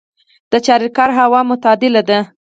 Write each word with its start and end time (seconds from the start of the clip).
د 0.51 0.53
چاریکار 0.65 1.09
هوا 1.19 1.39
معتدله 1.49 2.01
ده 2.09 2.19